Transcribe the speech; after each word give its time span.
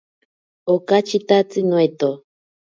Okatyitatsi 0.73 1.59
noito. 1.69 2.09